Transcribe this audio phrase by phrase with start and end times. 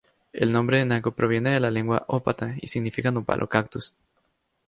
[0.33, 3.93] El nombre de Naco proviene de la lengua ópata y significa nopal o cactus.